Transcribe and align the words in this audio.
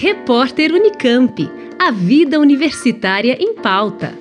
Repórter 0.00 0.72
Unicamp. 0.72 1.50
A 1.76 1.90
vida 1.90 2.38
universitária 2.38 3.36
em 3.40 3.56
pauta. 3.56 4.14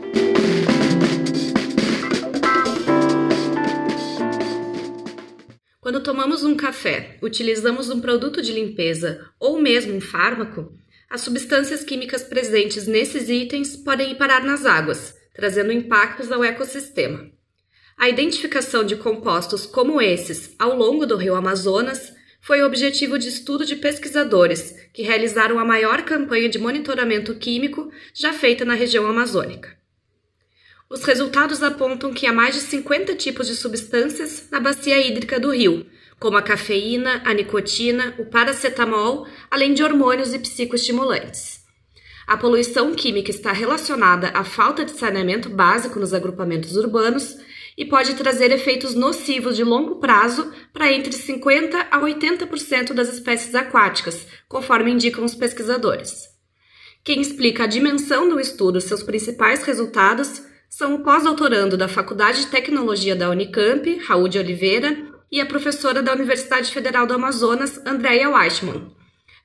Quando 5.79 6.01
tomamos 6.01 6.43
um 6.43 6.55
café, 6.55 7.19
utilizamos 7.21 7.92
um 7.92 8.02
produto 8.02 8.41
de 8.41 8.54
limpeza 8.54 9.23
ou 9.40 9.62
mesmo 9.62 9.94
um 9.94 10.02
fármaco, 10.02 10.73
as 11.12 11.21
substâncias 11.21 11.84
químicas 11.84 12.23
presentes 12.23 12.88
nesses 12.88 13.30
itens 13.30 13.75
podem 13.75 14.14
ir 14.14 14.16
parar 14.16 14.44
nas 14.44 14.66
águas, 14.66 15.14
trazendo 15.36 15.71
impactos 15.71 16.32
ao 16.32 16.44
ecossistema. 16.44 17.30
A 17.96 18.09
identificação 18.09 18.84
de 18.84 18.96
compostos 18.96 19.68
como 19.68 20.02
esses 20.02 20.55
ao 20.57 20.75
longo 20.75 21.05
do 21.05 21.16
rio 21.16 21.36
Amazonas 21.36 22.16
foi 22.40 22.62
objetivo 22.64 23.18
de 23.20 23.28
estudo 23.28 23.66
de 23.66 23.76
pesquisadores 23.76 24.76
que 24.94 25.04
realizaram 25.04 25.59
a 25.59 25.66
maior 25.66 26.04
campanha 26.04 26.48
de 26.50 26.59
monitoramento 26.59 27.36
químico 27.36 27.91
já 28.14 28.34
feita 28.34 28.64
na 28.64 28.73
região 28.73 29.05
amazônica. 29.08 29.78
Os 30.90 31.04
resultados 31.04 31.62
apontam 31.62 32.14
que 32.14 32.26
há 32.26 32.31
mais 32.31 32.55
de 32.55 32.62
50 32.62 33.14
tipos 33.16 33.48
de 33.48 33.55
substâncias 33.55 34.48
na 34.50 34.59
bacia 34.59 35.05
hídrica 35.05 35.38
do 35.38 35.52
rio, 35.52 35.86
como 36.18 36.38
a 36.38 36.42
cafeína, 36.42 37.22
a 37.26 37.34
nicotina, 37.34 38.16
o 38.18 38.26
paracetamol, 38.26 39.28
além 39.52 39.73
de 39.73 39.84
hormônios 39.84 40.34
e 40.34 40.40
psicoestimulantes. 40.40 41.66
A 42.26 42.38
poluição 42.38 42.94
química 42.94 43.30
está 43.30 43.52
relacionada 43.52 44.30
à 44.34 44.44
falta 44.44 44.84
de 44.84 44.92
saneamento 44.92 45.50
básico 45.50 46.00
nos 46.00 46.14
agrupamentos 46.14 46.76
urbanos 46.76 47.38
e 47.77 47.86
pode 47.86 48.16
trazer 48.16 48.52
efeitos 48.52 48.95
nocivos 48.95 49.55
de 49.55 49.63
longo 49.63 49.99
prazo 49.99 50.52
para 50.73 50.91
entre 50.91 51.12
50% 51.12 51.88
a 51.91 52.00
80% 52.00 52.94
das 52.94 53.13
espécies 53.13 53.53
aquáticas, 53.53 54.26
conforme 54.50 54.91
indicam 54.91 55.23
os 55.23 55.36
pesquisadores. 55.36 56.23
Quem 57.03 57.22
explica 57.22 57.64
a 57.64 57.67
dimensão 57.67 58.28
do 58.28 58.39
estudo 58.39 58.80
e 58.80 58.81
seus 58.81 59.03
principais 59.03 59.64
resultados 59.64 60.42
são 60.67 60.95
o 60.95 61.03
pós-doutorando 61.03 61.78
da 61.78 61.88
Faculdade 61.88 62.42
de 62.42 62.48
Tecnologia 62.48 63.16
da 63.16 63.30
Unicamp, 63.30 63.95
Raul 64.00 64.28
de 64.28 64.39
Oliveira, 64.39 65.16
e 65.31 65.39
a 65.39 65.45
professora 65.45 66.02
da 66.02 66.14
Universidade 66.14 66.72
Federal 66.72 67.05
do 67.05 67.14
Amazonas, 67.14 67.80
Andrea 67.86 68.30
Weichmann. 68.30 68.92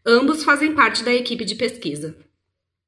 Ambos 0.06 0.42
fazem 0.42 0.74
parte 0.74 1.04
da 1.04 1.12
equipe 1.12 1.44
de 1.44 1.54
pesquisa 1.54 2.16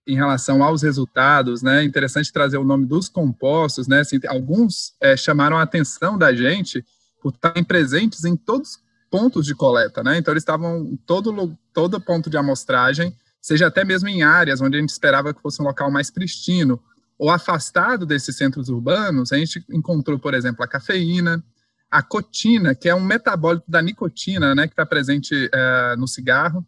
em 0.06 0.14
relação 0.14 0.62
aos 0.62 0.83
resultados, 0.83 1.62
né? 1.62 1.83
Interessante 1.83 2.33
trazer 2.33 2.58
o 2.58 2.64
nome 2.64 2.86
dos 2.86 3.08
compostos, 3.08 3.88
né? 3.88 4.00
Assim, 4.00 4.20
alguns 4.28 4.94
é, 5.00 5.16
chamaram 5.16 5.56
a 5.56 5.62
atenção 5.62 6.19
da 6.19 6.34
gente 6.34 6.84
por 7.22 7.33
estarem 7.33 7.64
presentes 7.64 8.25
em 8.25 8.36
todos 8.36 8.70
os 8.70 8.78
pontos 9.10 9.47
de 9.47 9.55
coleta, 9.55 10.02
né? 10.02 10.19
Então 10.19 10.32
eles 10.32 10.42
estavam 10.42 10.84
em 10.84 10.97
todo 10.97 11.56
todo 11.72 12.00
ponto 12.00 12.28
de 12.28 12.36
amostragem, 12.36 13.16
seja 13.41 13.66
até 13.66 13.84
mesmo 13.84 14.08
em 14.08 14.22
áreas 14.22 14.60
onde 14.60 14.77
a 14.77 14.80
gente 14.80 14.91
esperava 14.91 15.32
que 15.32 15.41
fosse 15.41 15.62
um 15.62 15.64
local 15.64 15.91
mais 15.91 16.10
pristino 16.10 16.80
ou 17.19 17.30
afastado 17.30 18.05
desses 18.05 18.36
centros 18.36 18.69
urbanos, 18.69 19.32
a 19.32 19.36
gente 19.38 19.64
encontrou, 19.70 20.19
por 20.19 20.34
exemplo, 20.34 20.64
a 20.64 20.69
cafeína, 20.69 21.42
a 21.91 22.02
cotina, 22.02 22.75
que 22.75 22.88
é 22.88 22.94
um 22.94 23.00
metabólito 23.00 23.70
da 23.70 23.80
nicotina, 23.80 24.55
né? 24.55 24.66
Que 24.66 24.72
está 24.72 24.84
presente 24.84 25.48
é, 25.52 25.97
no 25.97 26.08
cigarro. 26.08 26.66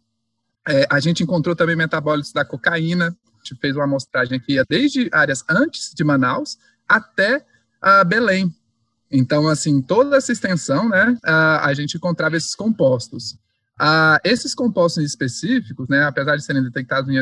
É, 0.67 0.87
a 0.89 0.99
gente 0.99 1.21
encontrou 1.21 1.55
também 1.55 1.75
metabólitos 1.75 2.31
da 2.31 2.45
cocaína, 2.45 3.15
fez 3.55 3.75
uma 3.75 3.85
amostragem 3.85 4.39
que 4.39 4.53
ia 4.53 4.65
desde 4.69 5.09
áreas 5.11 5.43
antes 5.49 5.93
de 5.93 6.03
Manaus 6.03 6.57
até 6.87 7.45
a 7.81 8.03
Belém. 8.03 8.53
Então, 9.11 9.47
assim, 9.47 9.81
toda 9.81 10.17
essa 10.17 10.31
extensão, 10.31 10.89
né, 10.89 11.17
a, 11.23 11.67
a 11.67 11.73
gente 11.73 11.95
encontrava 11.95 12.35
esses 12.35 12.55
compostos. 12.55 13.37
Ah, 13.79 14.19
esses 14.23 14.55
compostos 14.55 15.03
específicos, 15.03 15.87
né, 15.87 16.03
apesar 16.03 16.35
de 16.35 16.43
serem 16.43 16.63
detectados 16.63 17.09
em, 17.09 17.17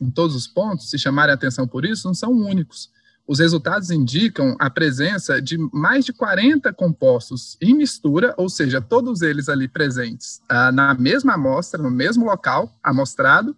em, 0.00 0.10
todos 0.10 0.36
os 0.36 0.46
pontos, 0.46 0.88
se 0.88 0.98
chamarem 0.98 1.34
atenção 1.34 1.66
por 1.66 1.84
isso, 1.84 2.06
não 2.06 2.14
são 2.14 2.30
únicos. 2.30 2.90
Os 3.26 3.40
resultados 3.40 3.90
indicam 3.90 4.54
a 4.60 4.70
presença 4.70 5.42
de 5.42 5.58
mais 5.72 6.04
de 6.04 6.12
40 6.12 6.72
compostos 6.72 7.56
em 7.60 7.74
mistura, 7.74 8.32
ou 8.36 8.48
seja, 8.48 8.80
todos 8.80 9.20
eles 9.20 9.48
ali 9.48 9.66
presentes 9.66 10.40
ah, 10.48 10.70
na 10.70 10.94
mesma 10.94 11.34
amostra, 11.34 11.82
no 11.82 11.90
mesmo 11.90 12.24
local 12.24 12.72
amostrado, 12.82 13.56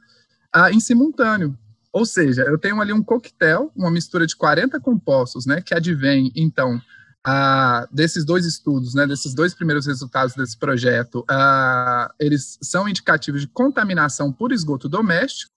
ah, 0.51 0.73
em 0.73 0.81
simultâneo. 0.81 1.57
Ou 1.93 2.05
seja, 2.05 2.43
eu 2.43 2.59
tenho 2.59 2.81
ali 2.81 2.93
um 2.93 3.03
coquetel, 3.03 3.73
uma 3.75 3.91
mistura 3.91 4.27
de 4.27 4.37
40 4.37 4.79
compostos, 4.81 5.47
né, 5.47 5.61
que 5.61 5.75
advém, 5.75 6.31
então, 6.35 6.81
a, 7.25 7.89
desses 7.91 8.25
dois 8.25 8.45
estudos, 8.45 8.95
né, 8.95 9.07
desses 9.07 9.35
dois 9.35 9.55
primeiros 9.55 9.87
resultados 9.87 10.35
desse 10.35 10.57
projeto, 10.57 11.25
a, 11.29 12.13
eles 12.19 12.59
são 12.63 12.89
indicativos 12.89 13.41
de 13.41 13.49
contaminação 13.49 14.33
por 14.33 14.53
esgoto 14.53 14.89
doméstico, 14.89 15.53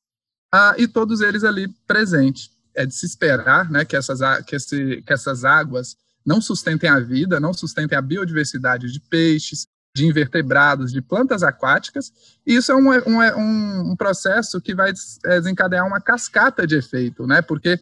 a, 0.53 0.75
e 0.78 0.88
todos 0.88 1.22
eles 1.22 1.44
ali 1.44 1.68
presentes. 1.88 2.50
É 2.74 2.86
de 2.86 2.96
se 2.96 3.06
esperar 3.06 3.70
né, 3.70 3.84
que, 3.84 3.97
essas, 3.97 4.20
que, 4.46 4.56
esse, 4.56 5.02
que 5.02 5.12
essas 5.12 5.44
águas 5.44 5.97
não 6.25 6.40
sustentem 6.40 6.90
a 6.90 7.00
vida, 7.00 7.38
não 7.38 7.53
sustentem 7.53 7.97
a 7.97 8.02
biodiversidade 8.02 8.90
de 8.90 9.00
peixes, 9.02 9.68
de 9.94 10.06
invertebrados, 10.06 10.91
de 10.91 11.02
plantas 11.02 11.44
aquáticas, 11.44 12.12
e 12.46 12.56
isso 12.56 12.72
é 12.72 12.75
um, 12.75 12.90
um, 12.91 13.91
um 13.91 13.96
processo 13.96 14.62
que 14.62 14.74
vai 14.74 14.91
é, 15.25 15.40
desencadear 15.40 15.85
uma 15.85 16.00
cascata 16.00 16.66
de 16.66 16.75
efeito, 16.75 17.28
né? 17.28 17.41
Porque 17.41 17.78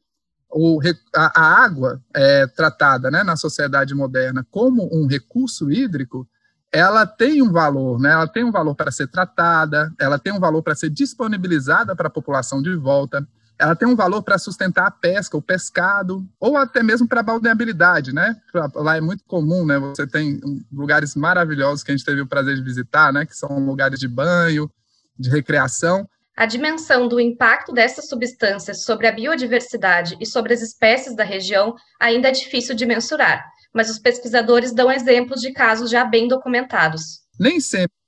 o, 0.49 0.79
a, 1.15 1.39
a, 1.39 1.63
água 1.63 2.01
é 2.13 2.47
tratada 2.47 3.11
né, 3.11 3.23
na 3.23 3.35
sociedade 3.35 3.93
moderna 3.93 4.45
como 4.49 4.89
um 4.91 5.05
recurso 5.05 5.71
hídrico, 5.71 6.27
ela 6.71 7.05
tem 7.05 7.41
um 7.41 7.51
valor, 7.51 7.99
né? 7.99 8.11
Ela 8.11 8.27
tem 8.27 8.43
um 8.43 8.51
valor 8.51 8.75
para 8.75 8.91
ser 8.91 9.07
tratada, 9.07 9.91
ela 9.99 10.17
tem 10.17 10.33
um 10.33 10.39
valor 10.39 10.63
para 10.63 10.75
ser 10.75 10.89
disponibilizada 10.89 11.95
para 11.95 12.07
a 12.07 12.11
população 12.11 12.61
de 12.61 12.75
volta 12.75 13.27
ela 13.59 13.75
tem 13.75 13.87
um 13.87 13.95
valor 13.95 14.23
para 14.23 14.37
sustentar 14.37 14.87
a 14.87 14.91
pesca, 14.91 15.35
o 15.35 15.41
pescado, 15.41 16.25
ou 16.39 16.55
até 16.55 16.81
mesmo 16.81 17.07
para 17.07 17.19
a 17.19 17.23
balneabilidade, 17.23 18.13
né? 18.13 18.35
Lá 18.73 18.95
é 18.95 19.01
muito 19.01 19.23
comum, 19.25 19.65
né? 19.65 19.77
Você 19.77 20.07
tem 20.07 20.39
lugares 20.71 21.13
maravilhosos 21.13 21.83
que 21.83 21.91
a 21.91 21.95
gente 21.95 22.05
teve 22.05 22.21
o 22.21 22.27
prazer 22.27 22.55
de 22.55 22.63
visitar, 22.63 23.11
né? 23.11 23.25
Que 23.25 23.35
são 23.35 23.59
lugares 23.59 23.99
de 23.99 24.07
banho, 24.07 24.71
de 25.17 25.29
recreação. 25.29 26.07
A 26.37 26.45
dimensão 26.45 27.05
do 27.09 27.19
impacto 27.19 27.73
dessas 27.73 28.07
substâncias 28.07 28.85
sobre 28.85 29.07
a 29.07 29.11
biodiversidade 29.11 30.15
e 30.21 30.25
sobre 30.25 30.53
as 30.53 30.61
espécies 30.61 31.13
da 31.13 31.25
região 31.25 31.75
ainda 31.99 32.29
é 32.29 32.31
difícil 32.31 32.73
de 32.73 32.85
mensurar, 32.85 33.45
mas 33.73 33.89
os 33.89 33.99
pesquisadores 33.99 34.71
dão 34.71 34.89
exemplos 34.89 35.41
de 35.41 35.51
casos 35.51 35.91
já 35.91 36.05
bem 36.05 36.29
documentados. 36.29 37.19
Nem 37.37 37.59
sempre 37.59 37.98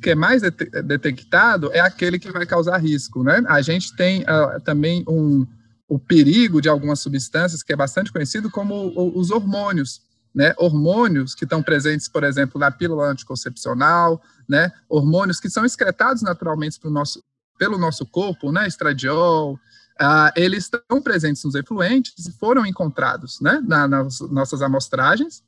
que 0.00 0.10
é 0.10 0.14
mais 0.14 0.42
detectado 0.42 1.70
é 1.72 1.80
aquele 1.80 2.18
que 2.18 2.30
vai 2.30 2.46
causar 2.46 2.78
risco, 2.78 3.22
né? 3.22 3.42
A 3.46 3.60
gente 3.60 3.94
tem 3.94 4.22
uh, 4.22 4.60
também 4.64 5.04
um, 5.06 5.46
o 5.86 5.98
perigo 5.98 6.60
de 6.62 6.68
algumas 6.68 7.00
substâncias 7.00 7.62
que 7.62 7.72
é 7.72 7.76
bastante 7.76 8.10
conhecido 8.10 8.50
como 8.50 8.92
os 9.18 9.30
hormônios, 9.30 10.00
né? 10.34 10.54
Hormônios 10.56 11.34
que 11.34 11.44
estão 11.44 11.62
presentes, 11.62 12.08
por 12.08 12.24
exemplo, 12.24 12.58
na 12.58 12.70
pílula 12.70 13.06
anticoncepcional, 13.08 14.22
né? 14.48 14.72
Hormônios 14.88 15.38
que 15.38 15.50
são 15.50 15.64
excretados 15.64 16.22
naturalmente 16.22 16.78
nosso, 16.84 17.22
pelo 17.58 17.76
nosso 17.76 18.06
corpo, 18.06 18.50
né? 18.50 18.66
Estradiol, 18.66 19.54
uh, 19.54 20.32
eles 20.34 20.64
estão 20.64 21.02
presentes 21.02 21.44
nos 21.44 21.54
efluentes 21.54 22.26
e 22.26 22.32
foram 22.32 22.64
encontrados, 22.64 23.40
né? 23.42 23.62
Na, 23.62 23.86
nas 23.86 24.20
nossas 24.20 24.62
amostragens 24.62 25.42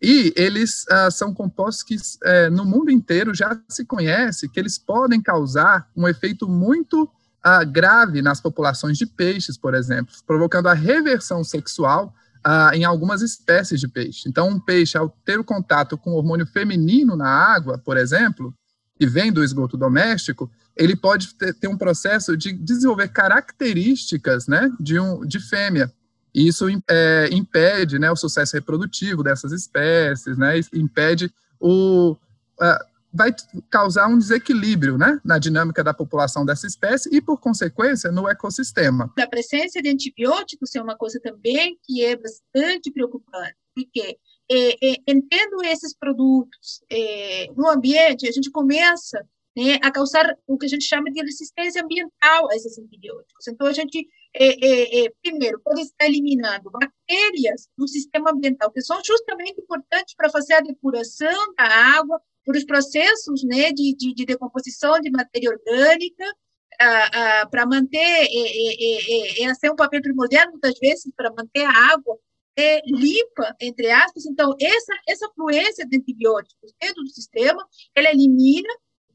e 0.00 0.32
eles 0.36 0.84
uh, 0.84 1.10
são 1.10 1.32
compostos 1.32 1.82
que 1.82 1.96
uh, 1.96 2.50
no 2.50 2.64
mundo 2.64 2.90
inteiro 2.90 3.34
já 3.34 3.58
se 3.68 3.84
conhece 3.84 4.48
que 4.48 4.60
eles 4.60 4.78
podem 4.78 5.20
causar 5.20 5.88
um 5.96 6.06
efeito 6.06 6.48
muito 6.48 7.04
uh, 7.04 7.70
grave 7.70 8.20
nas 8.22 8.40
populações 8.40 8.98
de 8.98 9.06
peixes, 9.06 9.56
por 9.56 9.74
exemplo, 9.74 10.14
provocando 10.26 10.68
a 10.68 10.74
reversão 10.74 11.42
sexual 11.42 12.14
ah, 12.48 12.70
em 12.74 12.84
algumas 12.84 13.22
espécies 13.22 13.80
de 13.80 13.88
peixe. 13.88 14.28
Então, 14.28 14.48
um 14.48 14.60
peixe, 14.60 14.96
ao 14.96 15.08
ter 15.24 15.40
o 15.40 15.42
contato 15.42 15.98
com 15.98 16.12
o 16.12 16.14
hormônio 16.14 16.46
feminino 16.46 17.16
na 17.16 17.28
água, 17.28 17.76
por 17.76 17.96
exemplo, 17.96 18.54
que 18.96 19.04
vem 19.04 19.32
do 19.32 19.42
esgoto 19.42 19.76
doméstico, 19.76 20.48
ele 20.76 20.94
pode 20.94 21.34
ter, 21.34 21.52
ter 21.54 21.66
um 21.66 21.76
processo 21.76 22.36
de 22.36 22.52
desenvolver 22.52 23.08
características 23.08 24.46
né, 24.46 24.70
de, 24.78 24.96
um, 25.00 25.26
de 25.26 25.40
fêmea. 25.40 25.92
Isso 26.36 26.66
é, 26.90 27.30
impede 27.32 27.98
né, 27.98 28.10
o 28.10 28.16
sucesso 28.16 28.54
reprodutivo 28.54 29.22
dessas 29.22 29.52
espécies, 29.52 30.36
né, 30.36 30.60
impede 30.74 31.32
o. 31.58 32.12
Uh, 32.60 32.96
vai 33.12 33.34
causar 33.70 34.08
um 34.08 34.18
desequilíbrio 34.18 34.98
né, 34.98 35.18
na 35.24 35.38
dinâmica 35.38 35.82
da 35.82 35.94
população 35.94 36.44
dessa 36.44 36.66
espécie 36.66 37.08
e, 37.10 37.22
por 37.22 37.40
consequência, 37.40 38.12
no 38.12 38.28
ecossistema. 38.28 39.10
A 39.18 39.26
presença 39.26 39.80
de 39.80 39.88
antibióticos 39.88 40.74
é 40.74 40.82
uma 40.82 40.94
coisa 40.94 41.18
também 41.22 41.78
que 41.82 42.04
é 42.04 42.14
bastante 42.14 42.90
preocupante, 42.92 43.56
porque 43.74 44.18
é, 44.50 44.92
é, 44.92 44.96
entendo 45.08 45.62
esses 45.64 45.96
produtos 45.96 46.82
é, 46.90 47.50
no 47.56 47.68
ambiente, 47.70 48.28
a 48.28 48.32
gente 48.32 48.50
começa 48.50 49.26
né, 49.56 49.78
a 49.82 49.90
causar 49.90 50.36
o 50.46 50.58
que 50.58 50.66
a 50.66 50.68
gente 50.68 50.84
chama 50.84 51.10
de 51.10 51.22
resistência 51.22 51.82
ambiental 51.82 52.50
a 52.50 52.54
esses 52.54 52.78
antibióticos. 52.78 53.48
Então, 53.48 53.66
a 53.66 53.72
gente, 53.72 54.06
é, 54.38 54.66
é, 54.66 55.06
é, 55.06 55.12
primeiro, 55.22 55.60
pode 55.64 55.80
estar 55.80 56.04
eliminando 56.04 56.70
bactérias 56.70 57.68
do 57.76 57.88
sistema 57.88 58.30
ambiental, 58.30 58.70
que 58.70 58.82
são 58.82 59.00
justamente 59.04 59.60
importantes 59.60 60.14
para 60.14 60.30
fazer 60.30 60.54
a 60.54 60.60
depuração 60.60 61.54
da 61.56 61.64
água, 61.64 62.20
para 62.44 62.58
os 62.58 62.64
processos 62.64 63.42
né, 63.44 63.72
de, 63.72 63.94
de, 63.96 64.14
de 64.14 64.24
decomposição 64.24 65.00
de 65.00 65.10
matéria 65.10 65.50
orgânica, 65.50 66.24
para 67.50 67.66
manter, 67.66 67.98
é, 67.98 68.26
é, 68.26 69.44
é, 69.44 69.52
é, 69.62 69.72
um 69.72 69.76
papel 69.76 70.02
primordial, 70.02 70.50
muitas 70.50 70.78
vezes, 70.78 71.10
para 71.16 71.32
manter 71.32 71.64
a 71.64 71.92
água 71.92 72.18
é, 72.56 72.80
limpa, 72.86 73.54
entre 73.60 73.90
aspas. 73.90 74.26
Então, 74.26 74.54
essa, 74.60 74.92
essa 75.08 75.28
fluência 75.34 75.86
de 75.86 75.96
antibióticos 75.96 76.72
dentro 76.80 77.02
do 77.02 77.10
sistema, 77.10 77.66
ela 77.94 78.10
elimina 78.10 78.68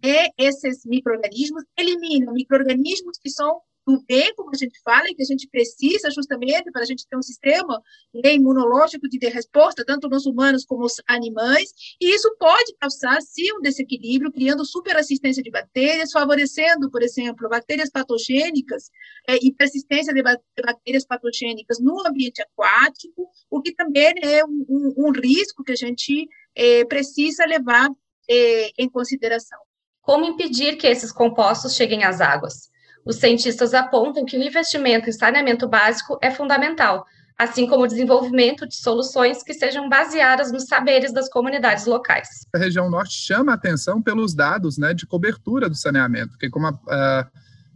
é, 0.04 0.30
esses 0.38 0.86
micro-organismos, 0.86 1.64
elimina 1.78 2.32
micro-organismos 2.32 3.18
que 3.20 3.30
são 3.30 3.62
do 3.86 4.04
bem, 4.08 4.34
como 4.36 4.52
a 4.54 4.58
gente 4.58 4.80
fala, 4.84 5.10
e 5.10 5.16
que 5.16 5.22
a 5.22 5.26
gente 5.26 5.48
precisa 5.48 6.10
justamente 6.12 6.72
para 6.72 6.82
a 6.82 6.86
gente 6.86 7.08
ter 7.08 7.18
um 7.18 7.22
sistema 7.22 7.82
né, 8.14 8.36
imunológico 8.36 9.08
de 9.08 9.28
resposta, 9.28 9.84
tanto 9.86 10.08
nos 10.08 10.26
humanos 10.26 10.66
como 10.66 10.82
nos 10.82 10.96
animais, 11.08 11.72
e 12.00 12.14
isso 12.14 12.34
pode 12.38 12.74
causar, 12.80 13.22
sim, 13.22 13.52
um 13.54 13.62
desequilíbrio, 13.62 14.32
criando 14.32 14.66
superassistência 14.66 15.42
de 15.42 15.50
bactérias, 15.50 16.12
favorecendo, 16.12 16.90
por 16.90 17.02
exemplo, 17.02 17.50
bactérias 17.50 17.90
patogênicas 17.90 18.90
é, 19.28 19.36
e 19.42 19.52
persistência 19.52 20.14
de, 20.14 20.22
bactérias 20.22 21.06
patogênicas 21.06 21.80
no 21.80 22.06
ambiente 22.06 22.42
aquático, 22.42 23.30
o 23.50 23.62
que 23.62 23.74
também 23.74 24.14
é 24.22 24.46
um, 24.46 24.66
um, 24.70 24.94
um 24.98 25.12
risco 25.12 25.64
que 25.64 25.72
a 25.72 25.76
gente 25.76 26.28
é, 26.56 26.86
precisa 26.86 27.46
levar 27.46 27.90
é, 28.30 28.72
em 28.78 28.90
consideração. 28.90 29.60
Como 30.02 30.26
impedir 30.26 30.78
que 30.78 30.88
esses 30.88 31.12
compostos 31.12 31.76
cheguem 31.76 32.04
às 32.04 32.22
águas? 32.22 32.71
Os 33.06 33.16
cientistas 33.16 33.74
apontam 33.74 34.26
que 34.26 34.38
o 34.38 34.44
investimento 34.44 35.10
em 35.10 35.12
saneamento 35.12 35.68
básico 35.68 36.18
é 36.22 36.30
fundamental, 36.30 37.06
assim 37.38 37.66
como 37.66 37.84
o 37.84 37.88
desenvolvimento 37.88 38.68
de 38.68 38.76
soluções 38.76 39.42
que 39.44 39.54
sejam 39.54 39.90
baseadas 39.90 40.52
nos 40.52 40.66
saberes 40.66 41.12
das 41.12 41.28
comunidades 41.28 41.86
locais. 41.86 42.28
A 42.54 42.60
região 42.60 42.90
norte 42.90 43.16
chama 43.16 43.52
a 43.52 43.56
atenção 43.56 44.02
pelos 44.02 44.36
dados 44.36 44.78
né, 44.78 44.94
de 44.94 45.08
cobertura 45.08 45.68
do 45.68 45.76
saneamento, 45.76 46.30
porque 46.30 46.50
como 46.50 46.68
a, 46.68 46.80
a, 46.90 47.30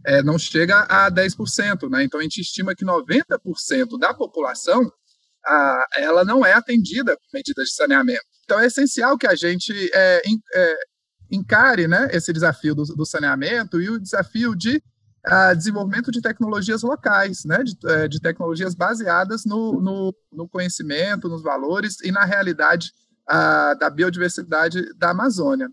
é, 0.06 0.22
não 0.22 0.38
chega 0.38 0.80
a 0.82 1.10
10%, 1.10 1.90
né, 1.90 2.04
então 2.04 2.20
a 2.20 2.22
gente 2.22 2.40
estima 2.40 2.74
que 2.74 2.84
90% 2.84 3.98
da 3.98 4.14
população 4.14 4.88
a, 5.44 5.86
ela 5.96 6.24
não 6.24 6.46
é 6.46 6.52
atendida 6.52 7.16
por 7.16 7.26
medidas 7.34 7.68
de 7.68 7.74
saneamento. 7.74 8.24
Então 8.44 8.60
é 8.60 8.66
essencial 8.66 9.18
que 9.18 9.26
a 9.26 9.34
gente 9.34 9.72
é, 9.92 10.22
é, 10.54 10.74
encare 11.30 11.88
né, 11.88 12.08
esse 12.12 12.32
desafio 12.32 12.74
do, 12.74 12.84
do 12.84 13.04
saneamento 13.04 13.80
e 13.80 13.90
o 13.90 13.98
desafio 13.98 14.54
de 14.54 14.80
a 15.26 15.52
desenvolvimento 15.54 16.12
de 16.12 16.22
tecnologias 16.22 16.82
locais, 16.82 17.44
né, 17.44 17.58
de, 17.64 17.76
é, 17.90 18.06
de 18.06 18.20
tecnologias 18.20 18.74
baseadas 18.74 19.44
no, 19.44 19.80
no, 19.80 20.14
no, 20.32 20.48
conhecimento, 20.48 21.28
nos 21.28 21.42
valores 21.42 22.00
e 22.00 22.12
na 22.12 22.24
realidade 22.24 22.92
a, 23.26 23.74
da 23.74 23.90
biodiversidade 23.90 24.94
da 24.94 25.10
Amazônia. 25.10 25.68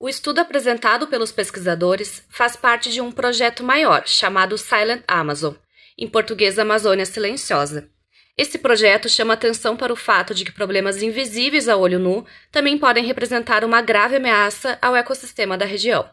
O 0.00 0.08
estudo 0.08 0.40
apresentado 0.40 1.06
pelos 1.06 1.30
pesquisadores 1.30 2.22
faz 2.28 2.56
parte 2.56 2.92
de 2.92 3.00
um 3.00 3.12
projeto 3.12 3.62
maior 3.62 4.06
chamado 4.06 4.58
Silent 4.58 5.02
Amazon, 5.06 5.54
em 5.96 6.08
português 6.08 6.58
Amazônia 6.58 7.06
Silenciosa. 7.06 7.88
Esse 8.36 8.58
projeto 8.58 9.08
chama 9.08 9.32
atenção 9.32 9.76
para 9.76 9.92
o 9.92 9.96
fato 9.96 10.34
de 10.34 10.44
que 10.44 10.52
problemas 10.52 11.00
invisíveis 11.00 11.68
a 11.68 11.76
olho 11.76 11.98
nu 11.98 12.26
também 12.52 12.76
podem 12.76 13.06
representar 13.06 13.64
uma 13.64 13.80
grave 13.80 14.16
ameaça 14.16 14.78
ao 14.82 14.94
ecossistema 14.94 15.56
da 15.56 15.64
região. 15.64 16.06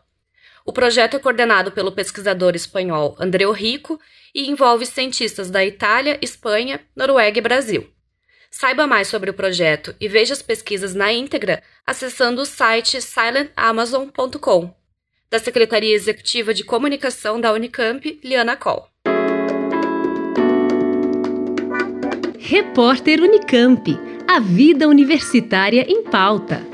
O 0.66 0.72
projeto 0.72 1.16
é 1.16 1.20
coordenado 1.20 1.72
pelo 1.72 1.92
pesquisador 1.92 2.56
espanhol 2.56 3.16
André 3.20 3.46
Rico 3.52 4.00
e 4.34 4.50
envolve 4.50 4.86
cientistas 4.86 5.50
da 5.50 5.64
Itália, 5.66 6.18
Espanha, 6.22 6.80
Noruega 6.96 7.38
e 7.38 7.42
Brasil. 7.42 7.90
Saiba 8.50 8.88
mais 8.88 9.08
sobre 9.08 9.30
o 9.30 9.34
projeto 9.34 9.96
e 10.00 10.08
veja 10.08 10.34
as 10.34 10.42
pesquisas 10.42 10.94
na 10.94 11.12
íntegra 11.12 11.62
acessando 11.86 12.42
o 12.42 12.46
site 12.46 13.02
silentamazon.com. 13.02 14.74
Da 15.30 15.40
Secretaria 15.40 15.96
Executiva 15.96 16.54
de 16.54 16.64
Comunicação 16.64 17.42
da 17.42 17.52
Unicamp, 17.52 18.20
Liana 18.24 18.56
Coll. 18.56 18.88
Repórter 22.40 23.20
Unicamp. 23.20 24.00
A 24.28 24.40
vida 24.40 24.88
universitária 24.88 25.86
em 25.90 26.04
pauta. 26.04 26.73